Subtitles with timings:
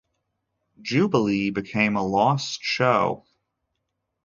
[0.81, 3.23] "Jubilee" became a lost show.